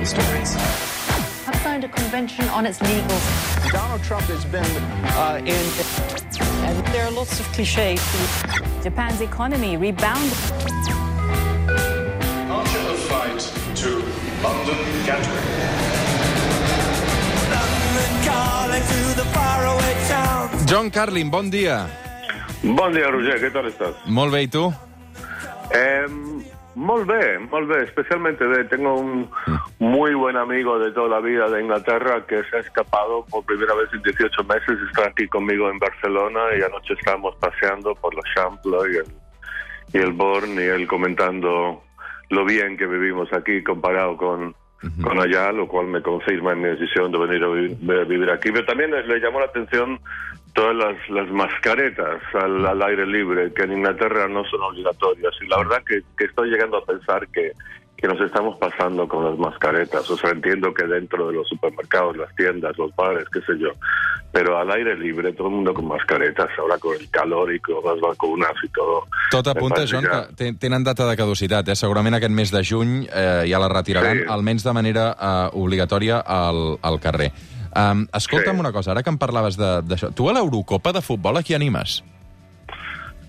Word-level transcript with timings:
local 0.00 0.06
stories. 0.06 0.54
have 1.44 1.56
signed 1.56 1.84
a 1.84 1.88
convention 1.88 2.44
on 2.48 2.66
its 2.66 2.78
legals. 2.78 3.72
Donald 3.72 4.02
Trump 4.02 4.24
has 4.24 4.44
been 4.44 4.64
uh, 4.64 5.40
in. 5.44 5.64
And 6.64 6.86
there 6.92 7.06
are 7.06 7.10
lots 7.10 7.40
of 7.40 7.46
cliches. 7.52 8.00
Japan's 8.82 9.20
economy 9.20 9.76
rebounded. 9.76 10.32
Departure 12.40 12.86
of 12.88 12.98
flight 13.08 13.40
to 13.76 13.90
London 14.42 14.78
Gatwick. 15.06 15.46
John 20.66 20.90
Carlin, 20.90 21.30
bon 21.30 21.50
dia. 21.50 21.90
Bon 22.62 22.92
dia, 22.92 23.10
Roger, 23.10 23.40
què 23.42 23.50
tal 23.50 23.66
estàs? 23.66 23.96
Molt 24.06 24.30
bé, 24.30 24.44
i 24.46 24.48
tu? 24.48 24.70
Eh, 25.74 26.06
molt 26.74 27.06
bé, 27.06 27.38
molt 27.38 27.68
bé, 27.68 27.82
especialmente 27.84 28.44
bé. 28.46 28.64
Tengo 28.64 28.94
un 28.94 29.28
muy 29.78 30.14
buen 30.14 30.36
amigo 30.36 30.78
de 30.78 30.92
toda 30.92 31.08
la 31.08 31.20
vida 31.20 31.48
de 31.48 31.62
Inglaterra 31.62 32.24
que 32.26 32.42
se 32.44 32.56
ha 32.56 32.60
escapado 32.60 33.24
por 33.30 33.44
primera 33.44 33.74
vez 33.74 33.88
en 33.92 34.02
18 34.02 34.44
meses. 34.44 34.78
Está 34.88 35.08
aquí 35.08 35.26
conmigo 35.28 35.70
en 35.70 35.78
Barcelona 35.78 36.40
y 36.58 36.62
anoche 36.62 36.94
estábamos 36.94 37.36
paseando 37.36 37.94
por 37.94 38.14
la 38.14 38.22
Champla 38.34 38.78
y 38.92 38.96
el, 38.96 39.06
y 39.92 39.98
el 39.98 40.12
Born 40.12 40.54
y 40.54 40.62
él 40.62 40.86
comentando 40.86 41.82
lo 42.30 42.44
bien 42.44 42.76
que 42.76 42.86
vivimos 42.86 43.32
aquí 43.32 43.62
comparado 43.62 44.16
con, 44.16 44.54
con 45.02 45.20
allá, 45.20 45.52
lo 45.52 45.66
cual 45.66 45.88
me 45.88 46.00
confirma 46.00 46.52
en 46.52 46.62
mi 46.62 46.68
decisión 46.68 47.10
de 47.10 47.18
venir 47.18 47.44
a 47.44 47.48
vivir, 47.48 47.76
de 47.76 48.04
vivir 48.04 48.30
aquí. 48.30 48.50
Pero 48.52 48.64
también 48.64 48.90
le 48.90 49.20
llamó 49.20 49.40
la 49.40 49.46
atención 49.46 50.00
todas 50.54 50.74
las, 50.76 50.96
las 51.10 51.28
mascaretas 51.30 52.20
al, 52.34 52.66
al 52.66 52.82
aire 52.82 53.06
libre, 53.06 53.52
que 53.54 53.62
en 53.62 53.72
Inglaterra 53.72 54.28
no 54.28 54.44
son 54.44 54.62
obligatorias. 54.62 55.32
Y 55.42 55.46
la 55.48 55.58
verdad 55.58 55.82
que, 55.86 56.02
que 56.16 56.24
estoy 56.24 56.50
llegando 56.50 56.78
a 56.78 56.84
pensar 56.84 57.26
que, 57.28 57.52
que 57.96 58.08
nos 58.08 58.20
estamos 58.20 58.58
pasando 58.58 59.06
con 59.08 59.24
las 59.24 59.38
mascaretas. 59.38 60.08
O 60.10 60.16
sea, 60.16 60.30
entiendo 60.30 60.72
que 60.74 60.84
dentro 60.86 61.28
de 61.28 61.34
los 61.34 61.48
supermercados, 61.48 62.16
las 62.16 62.34
tiendas, 62.34 62.76
los 62.78 62.94
bares, 62.96 63.28
qué 63.32 63.40
sé 63.42 63.58
yo, 63.58 63.68
pero 64.32 64.58
al 64.58 64.70
aire 64.70 64.96
libre, 64.96 65.32
todo 65.32 65.48
el 65.48 65.54
mundo 65.54 65.74
con 65.74 65.86
mascaretas, 65.88 66.48
ahora 66.58 66.78
con 66.78 66.94
el 66.96 67.10
calor 67.10 67.52
y 67.52 67.58
con 67.60 67.84
las 67.84 68.00
vacunas 68.00 68.52
y 68.62 68.68
todo. 68.68 69.06
Tot 69.30 69.44
Me 69.46 69.50
apunta, 69.52 69.84
ya- 69.84 70.00
que 70.28 70.34
ten- 70.34 70.58
tenen 70.58 70.84
data 70.84 71.04
de 71.08 71.16
caducitat. 71.16 71.68
Eh? 71.68 71.74
Segurament 71.76 72.14
aquest 72.14 72.32
mes 72.32 72.50
de 72.50 72.64
juny 72.64 73.06
eh, 73.12 73.46
ja 73.50 73.58
la 73.58 73.68
retiraran, 73.68 74.18
Sí. 74.18 74.24
almenys 74.28 74.64
de 74.64 74.72
manera 74.72 75.16
eh, 75.20 75.48
obligatòria 75.52 76.20
al, 76.20 76.78
al 76.82 77.00
carrer. 77.00 77.32
Um, 77.74 78.06
escolta'm 78.12 78.54
Sí. 78.56 78.60
una 78.60 78.72
cosa, 78.72 78.90
ara 78.92 79.02
que 79.02 79.10
em 79.10 79.18
parlaves 79.18 79.56
de- 79.56 79.82
d'això, 79.82 80.12
tu 80.12 80.28
a 80.28 80.32
l'Eurocopa 80.32 80.92
de 80.92 81.00
futbol 81.00 81.36
a 81.36 81.42
qui 81.42 81.54
animes? 81.54 82.02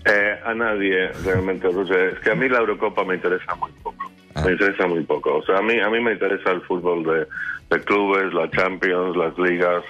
Eh, 0.04 0.40
a 0.44 0.52
nadie 0.54 1.12
realmente, 1.24 1.68
Roger. 1.70 2.14
Es 2.14 2.18
que 2.20 2.30
a 2.32 2.34
mí 2.34 2.48
la 2.48 2.58
Eurocopa 2.58 3.04
me 3.04 3.14
interesa 3.14 3.54
muy 3.54 3.70
poco. 3.82 4.10
Ah. 4.34 4.42
Me 4.44 4.52
interesa 4.52 4.86
muy 4.86 5.04
poco. 5.04 5.36
O 5.36 5.42
sea, 5.44 5.58
a 5.58 5.62
mí, 5.62 5.78
a 5.78 5.88
mí 5.90 6.00
me 6.00 6.12
interesa 6.12 6.50
el 6.50 6.60
fútbol 6.62 7.04
de, 7.04 7.26
de 7.76 7.84
clubes, 7.84 8.32
la 8.34 8.50
Champions, 8.50 9.16
las 9.16 9.38
ligas. 9.38 9.84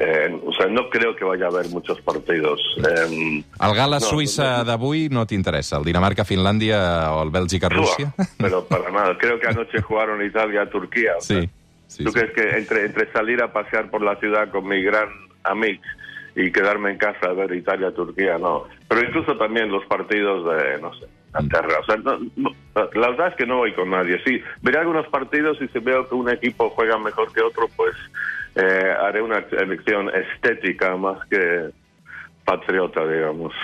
Eh, 0.00 0.40
o 0.46 0.52
sea, 0.52 0.66
no 0.66 0.88
creo 0.90 1.14
que 1.14 1.24
vaya 1.24 1.44
a 1.46 1.48
haber 1.48 1.68
muchos 1.68 2.00
partidos. 2.00 2.60
Eh, 2.78 3.44
El 3.60 3.74
Gala-Suïssa 3.74 4.58
no. 4.58 4.64
d'avui 4.64 5.08
no 5.10 5.26
t'interessa? 5.26 5.76
El 5.78 5.84
Dinamarca-Finlàndia 5.84 7.12
o 7.12 7.22
el 7.22 7.30
Bèlgica-Rússia? 7.30 8.14
pero 8.38 8.64
para 8.68 8.90
nada. 8.90 9.16
Creo 9.18 9.38
que 9.38 9.46
anoche 9.46 9.80
jugaron 9.82 10.24
Italia-Turquía. 10.24 11.12
O 11.18 11.20
sea, 11.20 11.40
Sí, 11.40 11.50
sí, 11.86 12.04
¿Tú 12.04 12.10
sí. 12.10 12.18
crees 12.20 12.32
que 12.34 12.56
entre, 12.58 12.84
entre 12.86 13.12
salir 13.12 13.42
a 13.42 13.52
pasear 13.52 13.90
por 13.90 14.02
la 14.02 14.16
ciudad 14.16 14.50
con 14.50 14.66
mi 14.66 14.82
gran 14.82 15.08
amigo 15.44 15.82
y 16.34 16.50
quedarme 16.50 16.90
en 16.92 16.98
casa 16.98 17.26
a 17.28 17.32
ver 17.32 17.54
Italia-Turquía? 17.54 18.38
No. 18.38 18.64
Pero 18.88 19.02
incluso 19.02 19.36
también 19.36 19.70
los 19.70 19.84
partidos 19.86 20.44
de, 20.56 20.80
no 20.80 20.92
sé, 20.94 21.06
Inglaterra. 21.38 21.78
O 21.80 21.84
sea, 21.84 21.96
no- 21.96 22.18
no, 22.36 22.50
la 22.94 23.08
verdad 23.10 23.28
es 23.28 23.34
que 23.36 23.46
no 23.46 23.58
voy 23.58 23.72
con 23.74 23.90
nadie. 23.90 24.20
Sí, 24.24 24.42
veré 24.62 24.78
algunos 24.78 25.06
partidos 25.08 25.58
y 25.60 25.68
si 25.68 25.78
veo 25.78 26.08
que 26.08 26.14
un 26.14 26.28
equipo 26.30 26.70
juega 26.70 26.98
mejor 26.98 27.32
que 27.32 27.42
otro, 27.42 27.68
pues 27.76 27.94
eh, 28.54 28.94
haré 29.00 29.22
una 29.22 29.38
elección 29.52 30.10
estética 30.14 30.94
más 30.96 31.26
que 31.28 31.70
patriota, 32.44 33.06
digamos. 33.06 33.54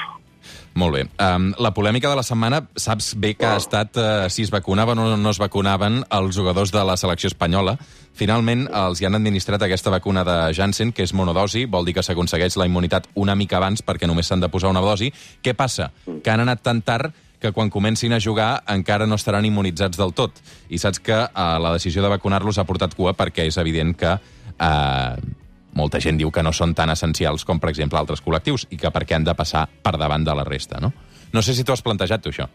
Molt 0.78 0.94
bé. 0.94 1.04
Um, 1.18 1.50
la 1.58 1.72
polèmica 1.74 2.10
de 2.10 2.16
la 2.18 2.22
setmana, 2.22 2.60
saps 2.78 3.10
bé 3.18 3.32
que 3.34 3.46
ha 3.48 3.56
estat 3.58 3.98
uh, 3.98 4.28
si 4.30 4.44
es 4.46 4.52
vacunaven 4.54 5.00
o 5.02 5.06
no 5.18 5.30
es 5.32 5.40
vacunaven 5.42 6.04
els 6.14 6.36
jugadors 6.36 6.70
de 6.70 6.84
la 6.86 6.94
selecció 7.00 7.32
espanyola. 7.32 7.74
Finalment, 8.18 8.68
els 8.70 9.00
hi 9.00 9.08
han 9.08 9.18
administrat 9.18 9.62
aquesta 9.66 9.90
vacuna 9.90 10.22
de 10.26 10.36
Janssen, 10.54 10.92
que 10.94 11.02
és 11.02 11.14
monodosi, 11.14 11.64
vol 11.66 11.88
dir 11.88 11.96
que 11.96 12.04
s'aconsegueix 12.06 12.56
la 12.60 12.68
immunitat 12.70 13.08
una 13.18 13.34
mica 13.38 13.58
abans 13.58 13.82
perquè 13.82 14.06
només 14.06 14.30
s'han 14.30 14.44
de 14.44 14.50
posar 14.52 14.70
una 14.70 14.84
dosi. 14.84 15.10
Què 15.42 15.56
passa? 15.58 15.90
Que 16.06 16.30
han 16.30 16.44
anat 16.46 16.62
tan 16.62 16.82
tard 16.86 17.14
que 17.38 17.52
quan 17.54 17.70
comencin 17.70 18.14
a 18.14 18.20
jugar 18.22 18.62
encara 18.70 19.06
no 19.06 19.18
estaran 19.18 19.46
immunitzats 19.46 19.98
del 19.98 20.14
tot. 20.14 20.38
I 20.70 20.78
saps 20.78 21.02
que 21.02 21.18
uh, 21.18 21.58
la 21.58 21.74
decisió 21.74 22.06
de 22.06 22.14
vacunar-los 22.14 22.58
ha 22.58 22.66
portat 22.70 22.94
cua 22.94 23.16
perquè 23.18 23.46
és 23.50 23.58
evident 23.58 23.94
que 23.98 24.14
uh, 24.14 25.37
molta 25.78 26.00
gent 26.02 26.18
diu 26.18 26.32
que 26.34 26.42
no 26.42 26.52
són 26.52 26.74
tan 26.74 26.90
essencials 26.90 27.46
com, 27.46 27.60
per 27.62 27.70
exemple, 27.70 28.00
altres 28.00 28.24
col·lectius 28.24 28.66
i 28.74 28.80
que 28.80 28.90
perquè 28.94 29.16
han 29.16 29.26
de 29.26 29.36
passar 29.38 29.68
per 29.68 29.94
davant 30.00 30.26
de 30.26 30.34
la 30.34 30.46
resta, 30.48 30.82
no? 30.82 30.92
No 31.32 31.44
sé 31.44 31.54
si 31.54 31.64
t'ho 31.64 31.76
has 31.76 31.84
plantejat, 31.84 32.24
tu, 32.24 32.32
això. 32.32 32.48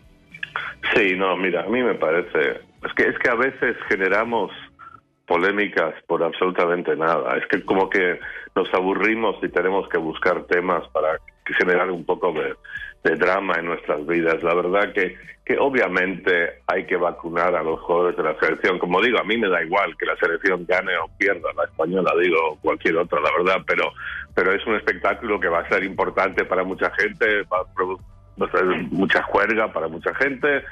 Sí, 0.93 1.13
no, 1.15 1.35
mira, 1.37 1.63
a 1.63 1.69
mí 1.69 1.81
me 1.81 1.95
parece. 1.95 2.61
Es 2.83 2.93
que, 2.97 3.07
es 3.07 3.17
que 3.19 3.29
a 3.29 3.35
veces 3.35 3.77
generamos 3.87 4.51
polémicas 5.27 5.95
por 6.07 6.23
absolutamente 6.23 6.95
nada. 6.95 7.37
Es 7.37 7.47
que 7.47 7.63
como 7.63 7.89
que 7.89 8.19
nos 8.55 8.71
aburrimos 8.73 9.37
y 9.41 9.49
tenemos 9.49 9.87
que 9.89 9.97
buscar 9.97 10.43
temas 10.45 10.87
para 10.89 11.17
generar 11.57 11.89
un 11.91 12.05
poco 12.05 12.33
de, 12.33 12.55
drama 13.15 13.55
en 13.59 13.65
nuestras 13.65 14.05
vidas. 14.07 14.41
La 14.43 14.53
verdad 14.53 14.93
que, 14.93 15.17
que 15.43 15.57
obviamente 15.57 16.61
hay 16.67 16.85
que 16.85 16.95
vacunar 16.95 17.53
a 17.53 17.61
los 17.61 17.79
jugadores 17.81 18.15
de 18.15 18.23
la 18.23 18.39
selección. 18.39 18.79
Como 18.79 19.01
digo, 19.01 19.19
a 19.19 19.25
mí 19.25 19.37
me 19.37 19.49
da 19.49 19.61
igual 19.61 19.97
que 19.97 20.05
la 20.05 20.15
selección 20.15 20.65
gane 20.65 20.97
o 20.97 21.09
pierda, 21.17 21.49
la 21.57 21.65
española 21.65 22.13
digo, 22.21 22.57
cualquier 22.61 22.95
otra, 22.97 23.19
la 23.19 23.31
verdad, 23.37 23.61
pero, 23.67 23.91
pero 24.33 24.53
es 24.53 24.65
un 24.65 24.75
espectáculo 24.75 25.37
que 25.39 25.49
va 25.49 25.59
a 25.59 25.69
ser 25.69 25.83
importante 25.83 26.45
para 26.45 26.63
mucha 26.63 26.91
gente, 26.91 27.43
va 27.43 27.57
a 27.59 27.73
produ- 27.75 27.99
va 28.41 28.47
a 28.47 28.51
ser 28.51 28.63
mucha 28.91 29.21
juerga 29.23 29.71
para 29.73 29.89
mucha 29.89 30.15
gente, 30.15 30.63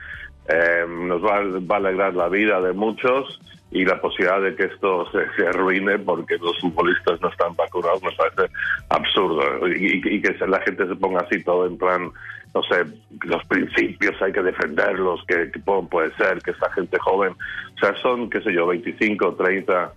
eh, 0.48 0.86
nos 0.88 1.24
va, 1.24 1.40
va 1.70 1.76
a 1.76 1.80
alegrar 1.80 2.14
la 2.16 2.28
vida 2.30 2.60
de 2.62 2.74
muchos 2.74 3.40
y 3.72 3.86
la 3.86 4.02
posibilidad 4.02 4.42
de 4.42 4.56
que 4.56 4.64
esto 4.66 5.10
se, 5.12 5.20
se 5.38 5.48
arruine 5.48 5.98
porque 6.00 6.38
los 6.38 6.60
futbolistas 6.60 7.22
no 7.22 7.30
están 7.30 7.56
vacunados 7.56 8.04
me 8.04 8.12
parece 8.12 8.54
absurdo. 8.90 9.68
Y, 9.68 10.02
y- 10.04 10.16
y 10.16 10.22
que 10.22 10.36
la 10.48 10.60
gente 10.62 10.88
se 10.88 10.96
ponga 10.96 11.22
así 11.22 11.42
todo 11.44 11.66
en 11.68 11.78
plan 11.78 12.12
no 12.54 12.62
sé 12.64 12.84
los 13.24 13.42
principios 13.46 14.22
hay 14.22 14.34
que 14.34 14.42
defenderlos 14.44 15.24
que, 15.26 15.50
que 15.52 15.60
puede 15.62 16.14
ser 16.16 16.42
que 16.42 16.52
esta 16.52 16.70
gente 16.74 17.00
joven 17.00 17.32
o 17.32 17.80
sea 17.80 17.96
son 18.02 18.30
qué 18.30 18.42
sé 18.42 18.52
yo 18.54 18.68
25 18.68 19.36
30 19.36 19.94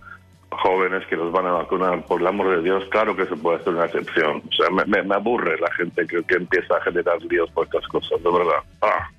jóvenes 0.51 1.05
que 1.07 1.17
los 1.17 1.33
van 1.33 1.47
a 1.47 1.51
vacunar 1.51 2.05
por 2.05 2.21
el 2.21 2.27
amor 2.27 2.55
de 2.55 2.61
Dios 2.61 2.85
claro 2.91 3.13
que 3.13 3.25
se 3.25 3.35
puede 3.35 3.57
hacer 3.57 3.73
una 3.73 3.85
excepción. 3.87 4.41
O 4.47 4.51
sea 4.53 4.69
me, 4.69 4.85
me- 4.85 5.03
me 5.03 5.15
aburre 5.15 5.59
la 5.59 5.69
gente 5.73 6.07
que, 6.07 6.23
que 6.23 6.35
empieza 6.35 6.77
a 6.77 6.81
generar 6.81 7.21
líos 7.23 7.51
por 7.51 7.65
estas 7.65 7.85
cosas 7.87 8.23
de 8.23 8.31
verdad. 8.31 8.63
Ah. 8.81 9.09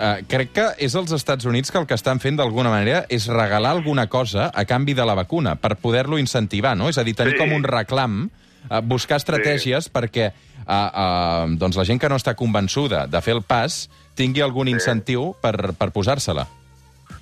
Uh, 0.00 0.22
crec 0.24 0.54
que 0.56 0.62
és 0.80 0.94
els 0.96 1.10
Estats 1.12 1.44
Units 1.44 1.68
que 1.68 1.76
el 1.76 1.84
que 1.84 1.92
estan 1.98 2.22
fent 2.22 2.38
d'alguna 2.38 2.70
manera 2.72 3.02
és 3.12 3.26
regalar 3.28 3.74
alguna 3.74 4.06
cosa 4.08 4.46
a 4.48 4.64
canvi 4.64 4.94
de 4.96 5.04
la 5.04 5.12
vacuna 5.18 5.58
per 5.60 5.74
poder-lo 5.76 6.16
incentivar, 6.16 6.72
no? 6.72 6.88
És 6.88 6.96
a 6.96 7.04
dir, 7.04 7.12
tenir 7.18 7.34
Sí. 7.34 7.38
com 7.42 7.52
un 7.52 7.66
reclam, 7.68 8.30
uh, 8.70 8.80
buscar 8.80 9.18
estratègies 9.20 9.90
perquè 9.92 10.30
uh, 10.32 10.72
uh, 10.72 11.58
doncs 11.60 11.76
la 11.76 11.84
gent 11.84 12.00
que 12.00 12.08
no 12.08 12.16
està 12.16 12.32
convençuda 12.34 13.04
de 13.12 13.20
fer 13.20 13.34
el 13.36 13.42
pas 13.42 13.90
tingui 14.16 14.40
algun 14.40 14.68
incentiu 14.72 15.34
per, 15.42 15.74
per 15.76 15.90
posar-se-la. 15.92 16.46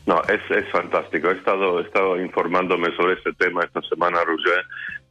No, 0.06 0.22
es, 0.30 0.40
es 0.50 0.70
fantástico. 0.70 1.28
He 1.28 1.34
estado, 1.34 1.80
he 1.80 1.82
estado 1.82 2.20
informándome 2.20 2.94
sobre 2.96 3.14
este 3.14 3.32
tema 3.32 3.62
esta 3.64 3.82
semana, 3.90 4.22
Roger, 4.24 4.62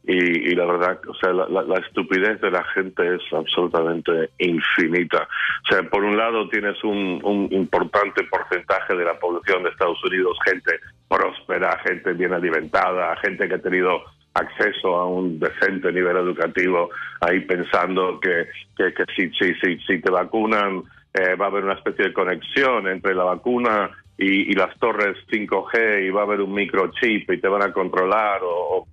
y, 0.07 0.51
y 0.51 0.55
la 0.55 0.65
verdad, 0.65 0.99
o 1.07 1.13
sea, 1.15 1.33
la, 1.33 1.47
la- 1.49 1.79
estupidez 1.79 2.39
de 2.41 2.49
la 2.49 2.63
gente 2.73 3.15
es 3.15 3.21
absolutamente 3.33 4.29
infinita. 4.39 5.27
O 5.63 5.67
sea, 5.69 5.83
por 5.89 6.03
un 6.03 6.15
lado 6.17 6.47
tienes 6.49 6.81
un, 6.83 7.19
un 7.23 7.47
importante 7.51 8.23
porcentaje 8.23 8.95
de 8.95 9.03
la 9.05 9.19
población 9.19 9.63
de 9.63 9.69
Estados 9.69 10.01
Unidos, 10.05 10.37
gente 10.45 10.79
próspera, 11.09 11.77
gente 11.85 12.13
bien 12.13 12.33
alimentada, 12.33 13.15
gente 13.17 13.47
que 13.47 13.55
ha 13.55 13.61
tenido 13.61 14.01
acceso 14.33 14.95
a 14.95 15.05
un 15.07 15.39
decente 15.39 15.91
nivel 15.91 16.15
educativo, 16.17 16.89
ahí 17.21 17.41
pensando 17.41 18.19
que, 18.19 18.47
que, 18.77 18.93
que 18.93 19.03
si, 19.15 19.29
si, 19.31 19.53
si, 19.55 19.77
si 19.79 19.99
te 20.01 20.11
vacunan 20.11 20.83
eh, 21.13 21.35
va 21.35 21.45
a 21.45 21.49
haber 21.49 21.63
una 21.63 21.73
especie 21.73 22.05
de 22.05 22.13
conexión 22.13 22.87
entre 22.87 23.15
la 23.15 23.23
vacuna 23.23 23.89
y, 24.17 24.51
y 24.51 24.53
las 24.53 24.77
torres 24.79 25.17
5G 25.31 26.05
y 26.05 26.09
va 26.11 26.21
a 26.21 26.23
haber 26.25 26.41
un 26.41 26.53
microchip 26.53 27.31
y 27.31 27.39
te 27.41 27.47
van 27.47 27.63
a 27.63 27.73
controlar 27.73 28.41
o, 28.43 28.85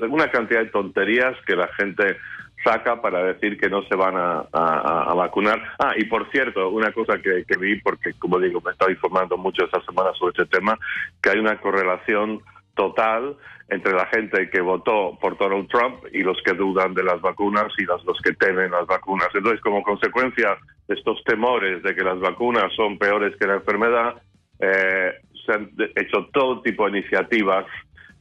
una 0.00 0.30
cantidad 0.30 0.60
de 0.60 0.70
tonterías 0.70 1.34
que 1.46 1.56
la 1.56 1.68
gente 1.74 2.16
saca 2.64 3.00
para 3.00 3.22
decir 3.22 3.58
que 3.58 3.68
no 3.68 3.82
se 3.84 3.94
van 3.94 4.14
a, 4.16 5.14
vacunar. 5.14 5.62
Ah, 5.78 5.92
y 5.96 6.04
por 6.04 6.30
cierto, 6.30 6.68
una 6.70 6.92
cosa 6.92 7.18
que, 7.18 7.44
vi, 7.58 7.80
porque 7.80 8.12
como 8.18 8.38
digo, 8.38 8.60
me 8.60 8.70
he 8.70 8.72
estado 8.72 8.90
informando 8.90 9.36
mucho 9.36 9.64
esta 9.64 9.80
semana 9.82 10.12
sobre 10.14 10.32
este 10.32 10.56
tema, 10.56 10.78
que 11.22 11.30
hay 11.30 11.38
una 11.38 11.60
correlación 11.60 12.40
total 12.74 13.36
entre 13.68 13.92
la 13.92 14.06
gente 14.06 14.50
que 14.50 14.60
votó 14.60 15.18
por 15.20 15.36
Donald 15.38 15.68
Trump 15.68 16.04
y 16.12 16.22
los 16.22 16.40
que 16.44 16.52
dudan 16.52 16.94
de 16.94 17.02
las 17.02 17.20
vacunas 17.20 17.72
y 17.78 17.84
los, 17.84 18.04
los 18.04 18.18
que 18.20 18.32
temen 18.34 18.70
las 18.70 18.86
vacunas. 18.86 19.28
Entonces, 19.34 19.60
como 19.60 19.82
consecuencia 19.82 20.56
de 20.86 20.94
estos 20.94 21.22
temores 21.24 21.82
de 21.82 21.94
que 21.94 22.04
las 22.04 22.18
vacunas 22.20 22.72
son 22.74 22.98
peores 22.98 23.34
que 23.38 23.46
la 23.46 23.54
enfermedad, 23.54 24.22
eh, 24.60 25.14
se 25.44 25.52
han 25.52 25.70
hecho 25.94 26.28
todo 26.32 26.62
tipo 26.62 26.88
de 26.88 26.98
iniciativas 26.98 27.66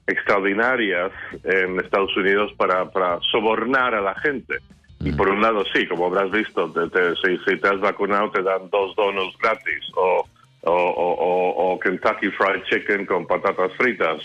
extraordinarias 0.07 1.12
en 1.44 1.80
Estados 1.80 2.16
Unidos 2.18 2.52
para, 2.57 2.90
para 2.92 3.19
sobornar 3.31 3.96
a 3.96 4.02
la 4.02 4.16
gente. 4.16 4.57
Y 5.02 5.12
por 5.12 5.30
un 5.30 5.42
lado, 5.42 5.63
sí, 5.74 5.88
como 5.88 6.07
habrás 6.07 6.31
visto, 6.31 6.72
te- 6.72 6.90
te- 6.90 7.16
si, 7.18 7.38
si 7.46 7.57
te 7.60 7.68
has 7.68 7.80
vacunado 7.80 8.31
te 8.31 8.42
dan 8.42 8.69
dos 8.72 8.96
donuts 8.96 9.38
gratis 9.40 9.84
o, 9.96 10.25
o, 10.62 10.72
o- 10.72 11.74
o- 11.74 11.80
Kentucky 11.80 12.30
Fried 12.31 12.63
Chicken 12.69 13.06
con 13.06 13.28
patatas 13.28 13.72
fritas 13.78 14.24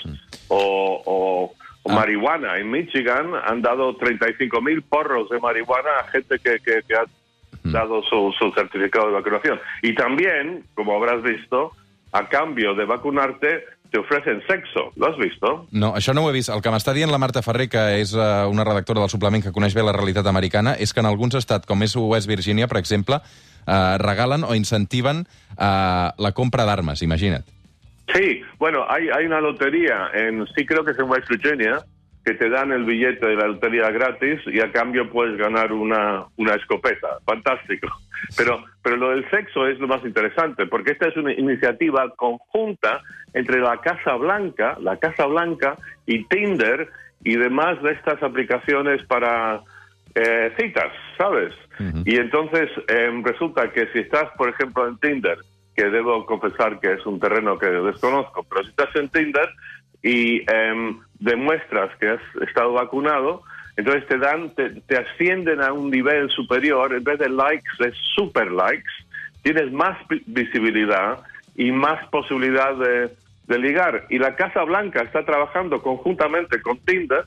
o, 0.49 1.53
o 1.85 1.93
marihuana. 1.93 2.56
En 2.59 2.71
Michigan 2.71 3.32
han 3.44 3.61
dado 3.62 3.94
35 3.97 4.61
mil 4.62 4.82
porros 4.82 5.29
de 5.29 5.38
marihuana 5.41 5.91
a 6.03 6.09
gente 6.11 6.38
que, 6.38 6.59
que- 6.61 6.82
que 6.87 6.94
ha 6.94 7.05
dado 7.65 8.03
su, 8.05 8.32
su 8.38 8.50
certificado 8.53 9.09
de 9.09 9.12
vacunación. 9.15 9.61
Y 9.82 9.94
también, 9.94 10.65
como 10.75 10.97
habrás 10.97 11.23
visto, 11.23 11.73
a 12.12 12.29
cambio 12.29 12.75
de 12.75 12.85
vacunarte 12.87 13.65
te 13.91 13.99
ofrecen 13.99 14.43
sexo. 14.47 14.93
¿Lo 14.97 15.09
has 15.09 15.17
visto? 15.19 15.67
No, 15.73 15.93
això 15.99 16.15
no 16.15 16.25
ho 16.25 16.31
he 16.31 16.35
vist. 16.35 16.51
El 16.55 16.63
que 16.63 16.73
m'està 16.73 16.95
dient 16.97 17.11
la 17.11 17.19
Marta 17.19 17.43
Ferrer, 17.43 17.69
que 17.73 17.83
és 18.01 18.15
uh, 18.15 18.49
una 18.51 18.65
redactora 18.65 19.03
del 19.03 19.13
suplement 19.13 19.43
que 19.45 19.53
coneix 19.53 19.75
bé 19.75 19.85
la 19.85 19.95
realitat 19.97 20.27
americana, 20.31 20.77
és 20.79 20.95
que 20.95 21.03
en 21.03 21.11
alguns 21.11 21.37
estats, 21.39 21.67
com 21.67 21.83
és 21.83 21.97
West 21.99 22.31
Virginia, 22.31 22.69
per 22.71 22.79
exemple, 22.81 23.21
uh, 23.21 23.97
regalen 24.03 24.47
o 24.47 24.55
incentiven 24.55 25.25
uh, 25.27 26.11
la 26.17 26.33
compra 26.37 26.67
d'armes, 26.69 27.03
imagina't. 27.03 27.47
Sí, 28.15 28.43
bueno, 28.59 28.85
hay, 28.89 29.09
hay 29.09 29.27
una 29.27 29.41
lotería 29.41 30.11
en, 30.15 30.47
sí 30.57 30.67
creo 30.67 30.85
que 30.85 30.93
es 30.93 30.99
en 30.99 31.09
West 31.11 31.29
Virginia, 31.29 31.79
que 32.25 32.34
te 32.34 32.50
dan 32.50 32.72
el 32.72 32.84
billete 32.84 33.26
de 33.26 33.37
la 33.37 33.49
lotería 33.49 33.90
gratis 33.90 34.40
y 34.46 34.61
a 34.61 34.70
cambio 34.70 35.11
puedes 35.11 35.37
ganar 35.38 35.72
una, 35.72 36.25
una 36.37 36.55
escopeta. 36.55 37.19
Fantástico. 37.25 37.88
Pero, 38.37 38.62
pero 38.82 38.96
lo 38.96 39.11
del 39.11 39.28
sexo 39.31 39.67
es 39.67 39.78
lo 39.78 39.88
más 39.88 40.05
interesante, 40.05 40.67
porque 40.67 40.93
esta 40.93 41.08
es 41.08 41.17
una 41.17 41.32
iniciativa 41.32 42.14
conjunta 42.17 43.00
entre 43.32 43.61
la 43.61 43.78
Casa 43.78 44.14
Blanca, 44.17 44.76
la 44.81 44.99
Casa 44.99 45.25
Blanca 45.26 45.76
y 46.06 46.25
Tinder 46.25 46.88
y 47.25 47.37
demás 47.37 47.82
de 47.82 47.93
estas 47.93 48.22
aplicaciones 48.22 49.02
para 49.06 49.62
eh, 50.14 50.52
citas, 50.58 50.93
¿sabes? 51.17 51.55
Y 52.05 52.17
entonces 52.17 52.69
em, 52.88 53.25
resulta 53.25 53.70
que 53.72 53.87
si 53.93 54.00
estás, 54.00 54.26
por 54.37 54.50
ejemplo, 54.50 54.87
en 54.87 54.99
Tinder, 54.99 55.38
que 55.75 55.84
debo 55.84 56.26
confesar 56.26 56.78
que 56.78 56.93
es 56.93 57.06
un 57.06 57.19
terreno 57.19 57.58
que 57.58 57.67
desconozco, 57.67 58.44
pero 58.44 58.62
si 58.64 58.70
estás 58.70 58.94
en 58.96 59.08
Tinder 59.08 59.49
y 60.02 60.43
em, 60.50 60.99
demuestras 61.19 61.94
que 61.99 62.08
has 62.08 62.20
estado 62.49 62.73
vacunado, 62.73 63.43
entonces 63.76 64.06
te 64.08 64.19
dan, 64.19 64.55
te, 64.55 64.70
te 64.82 64.97
ascienden 64.99 65.62
a 65.62 65.73
un 65.73 65.91
nivel 65.91 66.29
superior, 66.31 66.93
en 66.93 67.05
vez 67.05 67.19
de 67.19 67.29
likes, 67.29 67.70
es 67.81 67.94
super 68.14 68.50
likes, 68.50 68.91
tienes 69.43 69.73
más 69.73 69.97
vi- 70.08 70.23
visibilidad 70.26 71.20
y 71.56 71.70
más 71.73 72.06
posibilidad 72.08 72.75
de, 72.76 73.11
de 73.47 73.58
ligar. 73.58 74.05
Y 74.11 74.19
la 74.19 74.35
Casa 74.37 74.64
Blanca 74.64 75.02
está 75.02 75.25
trabajando 75.25 75.82
conjuntamente 75.82 76.61
con 76.61 76.79
Tinder 76.79 77.25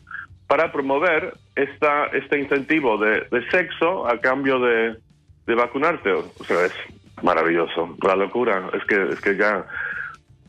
para 0.48 0.72
promover 0.72 1.34
esta, 1.56 2.08
este 2.08 2.40
incentivo 2.40 2.98
de, 2.98 3.26
de 3.32 3.50
sexo 3.50 4.08
a 4.08 4.20
cambio 4.20 4.60
de, 4.60 4.96
de 5.48 5.56
vacunarte. 5.56 6.12
O 6.12 6.44
sea, 6.46 6.66
es 6.66 6.74
maravilloso. 7.24 7.96
La 8.04 8.16
locura. 8.16 8.70
Es 8.74 8.84
que, 8.86 9.02
es 9.14 9.22
que 9.22 9.36
ya, 9.38 9.66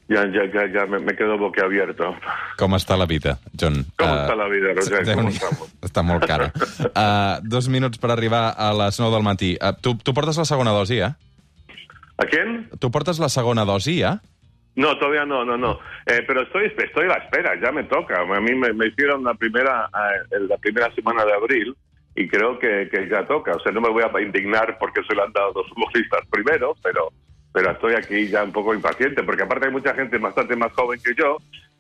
ya, 0.09 0.27
ya, 0.29 0.45
ya, 0.53 0.67
ya 0.73 0.87
me, 0.87 1.15
quedo 1.17 1.39
boquiabierto. 1.39 2.15
Com 2.61 2.77
està 2.77 2.99
la 3.01 3.07
vida, 3.07 3.39
John? 3.57 3.85
Com 3.97 4.11
Uh, 4.11 4.21
està 4.25 4.37
la 4.37 4.49
vida, 4.53 4.75
Roger? 4.77 5.05
Com 5.15 5.31
estamos? 5.33 5.73
Està 5.89 6.05
molt 6.05 6.27
cara. 6.29 6.51
Uh, 6.91 7.41
dos 7.55 7.69
minuts 7.69 8.01
per 8.01 8.13
arribar 8.13 8.51
a 8.57 8.73
les 8.85 9.01
9 9.01 9.15
del 9.15 9.27
matí. 9.27 9.55
Uh, 9.61 9.73
tu, 9.81 9.97
tu 10.01 10.15
portes 10.17 10.39
la 10.41 10.49
segona 10.49 10.77
dosi, 10.77 11.01
ja? 11.01 11.15
¿A 12.17 12.29
quién? 12.31 12.69
Tu 12.79 12.91
portes 12.95 13.19
la 13.19 13.29
segona 13.29 13.65
dosi, 13.65 13.99
ja? 14.03 14.21
No, 14.77 14.99
todavía 14.99 15.25
no, 15.25 15.45
no, 15.45 15.57
no. 15.57 15.79
Eh, 16.07 16.25
pero 16.27 16.43
estoy, 16.43 16.67
estoy 16.67 17.05
a 17.05 17.09
la 17.09 17.17
espera, 17.17 17.55
ya 17.61 17.71
me 17.71 17.85
toca. 17.85 18.21
A 18.21 18.41
mí 18.41 18.55
me, 18.55 18.73
me 18.73 18.89
hicieron 18.89 19.23
la 19.23 19.35
primera, 19.35 19.89
eh, 20.33 20.41
la 20.49 20.59
primera 20.59 20.93
semana 20.95 21.25
de 21.25 21.33
abril 21.33 21.77
y 22.17 22.29
creo 22.29 22.59
que, 22.59 22.89
que 22.91 23.09
ya 23.09 23.25
toca. 23.27 23.53
O 23.53 23.61
sea, 23.61 23.73
no 23.73 23.81
me 23.81 23.91
voy 23.91 24.03
a 24.03 24.21
indignar 24.21 24.77
porque 24.79 25.03
se 25.09 25.15
le 25.15 25.23
han 25.23 25.33
dado 25.33 25.53
dos 25.53 25.69
futbolistas 25.69 26.23
primero, 26.31 26.77
pero, 26.83 27.13
pero 27.55 27.71
estoy 27.71 27.95
aquí 27.95 28.27
ya 28.27 28.43
un 28.43 28.51
poco 28.51 28.75
impaciente, 28.75 29.23
porque 29.23 29.45
aparte 29.45 29.67
hay 29.67 29.73
mucha 29.73 29.95
gente 29.95 30.19
bastante 30.19 30.57
más 30.57 30.73
joven 30.73 30.99
que 31.01 31.15
yo, 31.15 31.37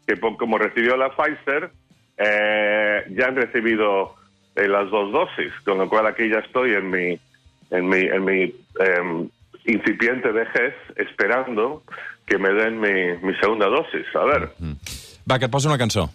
que 0.07 0.15
como 0.21 0.57
recibió 0.57 0.97
la 0.97 1.11
Pfizer, 1.11 1.69
eh, 2.17 3.05
ya 3.11 3.27
han 3.27 3.35
recibido 3.35 4.15
eh, 4.55 4.69
las 4.69 4.89
dos 4.89 5.11
dosis, 5.11 5.53
con 5.65 5.79
lo 5.79 5.89
cual 5.89 6.07
aquí 6.07 6.29
ya 6.31 6.39
estoy 6.39 6.75
en 6.75 6.89
mi, 6.89 7.19
en 7.73 7.89
mi, 7.89 7.99
en 8.03 8.25
mi 8.25 8.55
em, 8.79 9.29
incipiente 9.65 10.31
vejez 10.31 10.75
esperando 10.95 11.83
que 12.25 12.39
me 12.39 12.51
den 12.51 12.79
mi, 12.79 13.19
mi 13.27 13.35
segunda 13.41 13.67
dosis. 13.67 14.07
A 14.15 14.25
ver. 14.27 14.51
Va, 15.29 15.41
que 15.41 15.47
et 15.47 15.51
poso 15.51 15.67
una 15.69 15.79
cançó. 15.79 16.11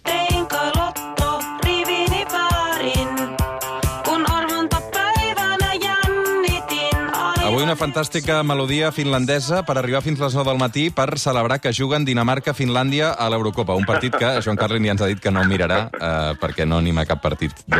Avui 7.49 7.63
una 7.65 7.73
fantàstica 7.73 8.43
melodia 8.45 8.91
finlandesa 8.93 9.63
per 9.65 9.73
arribar 9.79 10.03
fins 10.05 10.19
les 10.21 10.35
9 10.37 10.45
del 10.51 10.59
matí 10.61 10.83
per 10.93 11.07
celebrar 11.17 11.57
que 11.63 11.71
juguen 11.73 12.03
Dinamarca-Finlàndia 12.05 13.07
a 13.17 13.25
l'Eurocopa. 13.33 13.73
Un 13.73 13.87
partit 13.89 14.13
que 14.13 14.35
Joan 14.45 14.59
Carlin 14.59 14.85
ja 14.85 14.93
ens 14.93 15.01
ha 15.01 15.07
dit 15.09 15.17
que 15.23 15.31
no 15.33 15.41
mirarà 15.49 15.79
eh, 15.89 16.35
perquè 16.37 16.67
no 16.69 16.77
anima 16.77 17.07
cap 17.09 17.23
partit 17.23 17.55
de, 17.65 17.79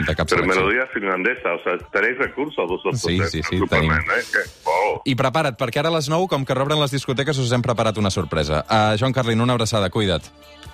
de 0.00 0.16
cap 0.18 0.26
selecció. 0.26 0.50
melodía 0.50 0.88
finlandesa, 0.92 1.54
o 1.54 1.62
sea, 1.62 1.78
tenéis 1.94 2.18
recursos 2.18 2.66
vosotros. 2.66 3.00
Sí, 3.00 3.20
sí, 3.30 3.44
sí, 3.46 3.60
tenim. 3.70 3.92
¿eh? 3.92 4.24
Que- 4.32 4.50
wow. 4.66 5.00
I 5.06 5.14
prepara't, 5.14 5.54
perquè 5.62 5.78
ara 5.84 5.94
a 5.94 5.96
les 6.00 6.10
9, 6.10 6.26
com 6.26 6.44
que 6.44 6.58
rebren 6.58 6.82
les 6.82 6.90
discoteques, 6.90 7.38
us 7.38 7.52
hem 7.54 7.62
preparat 7.62 7.96
una 8.02 8.10
sorpresa. 8.10 8.64
Uh, 8.66 8.98
Joan 8.98 9.14
Carlin, 9.14 9.40
una 9.40 9.54
abraçada, 9.54 9.90
cuida't. 9.90 10.26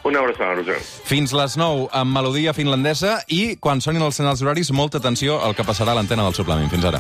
Un 0.02 0.16
abrazo, 0.16 0.40
Roger. 0.56 0.78
Fins 1.04 1.34
les 1.36 1.58
9 1.60 1.90
amb 1.92 2.10
melodia 2.16 2.54
finlandesa 2.56 3.18
i 3.28 3.58
quan 3.60 3.82
sonin 3.84 4.00
els 4.00 4.16
senyals 4.16 4.40
horaris, 4.40 4.70
molta 4.72 4.96
atenció 4.96 5.42
al 5.44 5.52
que 5.54 5.62
passarà 5.62 5.92
a 5.92 5.94
l'antena 5.94 6.24
del 6.24 6.32
suplement. 6.32 6.70
Fins 6.72 6.86
ara. 6.88 6.98